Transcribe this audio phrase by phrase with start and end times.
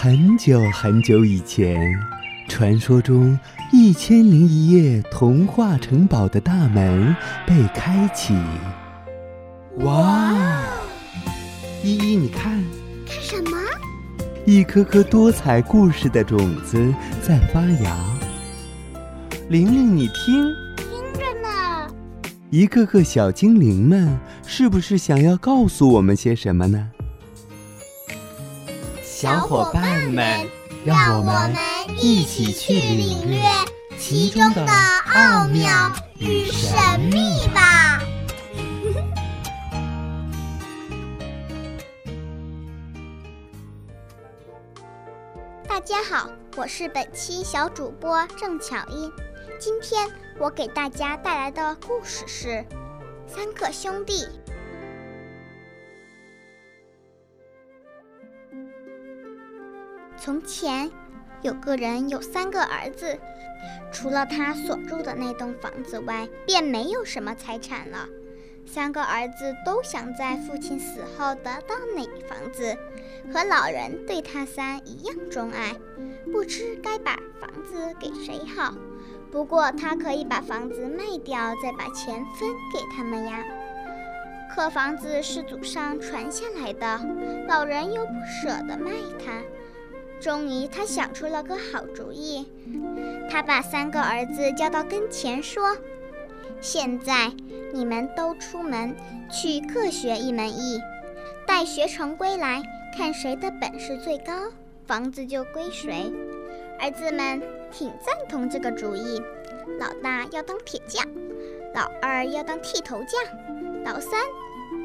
[0.00, 1.76] 很久很久以前，
[2.48, 3.36] 传说中
[3.72, 8.32] 一千零一夜童话城堡的大门被开启。
[9.78, 10.62] 哇！
[11.82, 12.64] 依依，你看，
[13.04, 13.58] 看什么？
[14.46, 17.98] 一颗颗多彩故事的种子在发芽。
[19.48, 20.44] 玲玲，你听，
[20.76, 21.92] 听着呢。
[22.50, 26.88] 一个个小精灵们，是不是想要告诉我们些什么呢？
[29.20, 30.48] 小伙伴们，
[30.84, 31.52] 让我们
[32.00, 33.40] 一起去领略
[33.98, 34.64] 其中的
[35.12, 35.68] 奥妙
[36.20, 36.78] 与神
[37.12, 38.00] 秘吧！
[45.66, 49.10] 大家好，我是本期小主播郑巧音。
[49.58, 52.48] 今天我给大家带来的故事是
[53.26, 54.22] 《三个兄弟》。
[60.28, 60.90] 从前，
[61.40, 63.18] 有个人有三个儿子，
[63.90, 68.06] 除了他所住的那栋房子外，便没有什么财产了。
[68.66, 72.76] 三个儿子都想在父亲死后得到那房子，
[73.32, 75.74] 和老人对他三一样钟爱，
[76.30, 78.74] 不知该把房子给谁好。
[79.32, 83.42] 不过他可以把房子卖掉，再把钱分给他们呀。
[84.54, 87.00] 可房子是祖上传下来的，
[87.48, 88.12] 老人又不
[88.42, 88.92] 舍得卖
[89.24, 89.40] 它。
[90.20, 92.46] 终于，他想出了个好主意。
[93.30, 95.76] 他把三个儿子叫到跟前，说
[96.60, 97.32] ：“现在
[97.72, 98.94] 你们都出门
[99.30, 100.80] 去各学一门艺，
[101.46, 102.62] 待学成归来，
[102.96, 104.32] 看谁的本事最高，
[104.86, 106.12] 房子就归谁。”
[106.80, 109.20] 儿子们挺赞同这个主意。
[109.78, 111.04] 老大要当铁匠，
[111.74, 113.20] 老二要当剃头匠，
[113.84, 114.20] 老三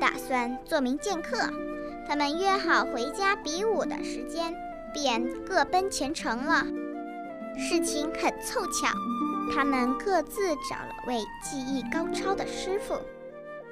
[0.00, 1.36] 打算做名剑客。
[2.08, 4.54] 他们约好回家比武的时间。
[4.92, 6.66] 便各奔前程了。
[7.58, 8.88] 事情很凑巧，
[9.54, 12.98] 他们各自找了位技艺高超的师傅，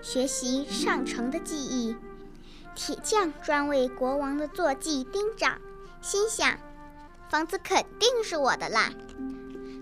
[0.00, 1.96] 学习上乘的技艺。
[2.74, 5.58] 铁匠专为国王的坐骑钉掌，
[6.00, 6.58] 心想
[7.30, 8.90] 房子肯定是我的啦。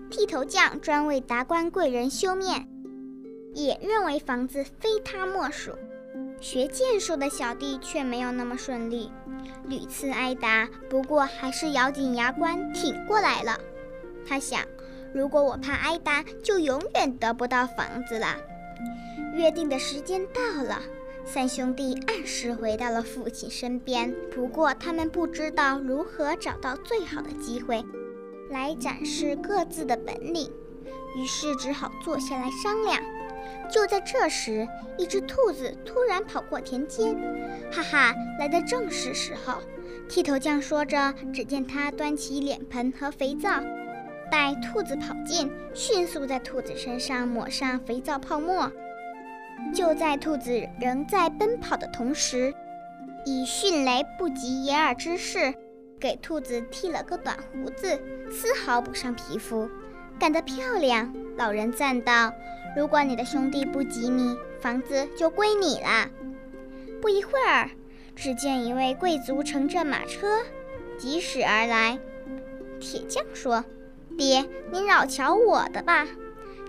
[0.09, 2.67] 剃头匠专为达官贵人修面，
[3.53, 5.71] 也认为房子非他莫属。
[6.47, 9.11] 学剑术的小弟却没有那么顺利。
[9.67, 13.59] 屡次挨打，不过还是咬紧牙关挺过来了。
[14.27, 14.61] 他想，
[15.11, 18.37] 如果我怕挨打，就永远得不到房子了。
[19.33, 20.83] 约定的时间到了，
[21.25, 24.13] 三兄弟按时回到了父亲身边。
[24.29, 27.83] 不过他们不知道如何找到最好的机会
[28.51, 30.51] 来展示各自的本领，
[31.17, 33.01] 于是只好坐下来商量。
[33.65, 34.67] 就在这时，
[34.97, 37.15] 一只兔子突然跑过田间，
[37.71, 39.61] 哈哈，来的正是时候。
[40.07, 43.49] 剃头匠说着，只见他端起脸盆和肥皂，
[44.31, 48.71] 待兔子跑近，迅速在兔子身上抹上肥皂泡沫。
[49.73, 52.53] 就在兔子仍在奔跑的同时，
[53.25, 55.53] 以迅雷不及掩耳之势，
[55.99, 57.99] 给兔子剃了个短胡子，
[58.29, 59.67] 丝毫不伤皮肤，
[60.19, 61.11] 干得漂亮。
[61.37, 62.31] 老人赞道。
[62.75, 66.09] 如果你的兄弟不及你，房子就归你了。
[67.01, 67.69] 不一会儿，
[68.15, 70.39] 只见一位贵族乘着马车
[70.97, 71.97] 疾驶而来。
[72.79, 73.63] 铁匠说
[74.17, 76.05] ：“爹，您饶瞧我的吧。”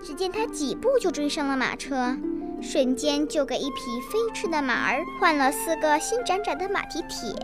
[0.05, 2.16] 只见他几步就追上了马车，
[2.62, 7.34] 瞬间就给一匹飞驰的马儿换了四个新崭崭的马蹄铁。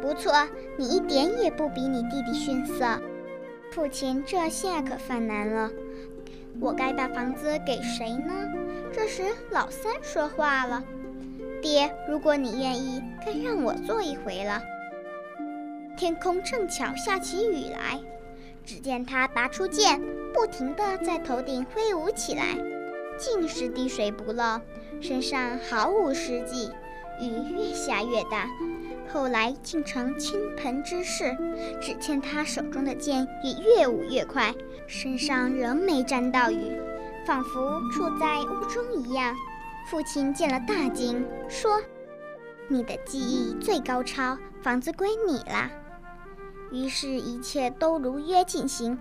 [0.00, 0.32] 不错，
[0.76, 3.00] 你一点也不比你弟弟逊色。
[3.70, 5.70] 父亲这下可犯难了。
[6.60, 8.32] 我该把房子给谁呢？
[8.92, 10.82] 这时，老三说话了
[11.62, 14.62] ：“爹，如果你愿意，该让我做一回了。”
[15.96, 18.00] 天空正巧下起雨来，
[18.64, 20.00] 只见他拔出剑，
[20.32, 22.56] 不停地在头顶挥舞起来，
[23.18, 24.60] 尽是滴水不漏，
[25.00, 26.70] 身上毫无湿迹。
[27.20, 28.48] 雨越下越大。
[29.12, 31.36] 后来竟成倾盆之势，
[31.80, 34.54] 只见他手中的剑也越舞越快，
[34.86, 36.80] 身上仍没沾到雨，
[37.26, 39.36] 仿佛处在屋中一样。
[39.90, 41.78] 父亲见了大惊，说
[42.68, 45.70] ：“你的技艺最高超，房子归你啦。”
[46.72, 48.98] 于是，一切都如约进行。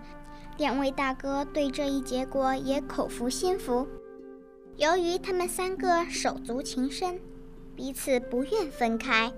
[0.58, 3.88] 两位大哥对这一结果也口服心服。
[4.76, 7.18] 由于他们三个手足情深。
[7.82, 9.34] 彼此不愿分开，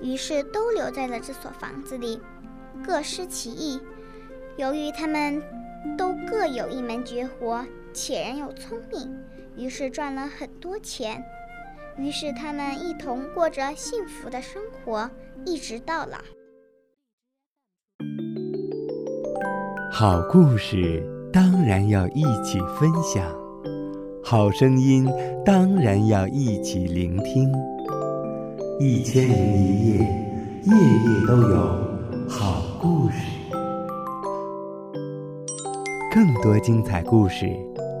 [0.00, 2.20] 于是都留在了这所房子里，
[2.86, 3.80] 各施其艺。
[4.56, 5.42] 由于他们
[5.96, 9.18] 都各有一门绝活，且人又聪明，
[9.56, 11.20] 于是赚了很多钱。
[11.96, 15.10] 于是他们一同过着幸福的生活，
[15.44, 16.18] 一直到老。
[19.90, 23.28] 好故事当然要一起分享，
[24.22, 25.04] 好声音
[25.44, 27.52] 当然要一起聆听。
[28.80, 29.98] 一千零一夜，
[30.62, 31.56] 夜夜都有
[32.28, 33.14] 好故事。
[36.14, 37.50] 更多精彩故事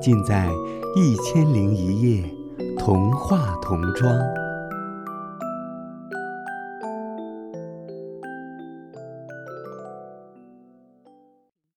[0.00, 0.46] 尽在
[0.94, 2.22] 《一千零一夜》
[2.78, 4.14] 童话童装。